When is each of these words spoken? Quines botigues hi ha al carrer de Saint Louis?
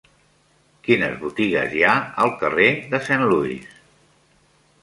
Quines 0.87 1.11
botigues 1.25 1.77
hi 1.81 1.85
ha 1.89 1.93
al 2.25 2.33
carrer 2.41 2.73
de 2.95 3.03
Saint 3.11 3.27
Louis? 3.35 3.73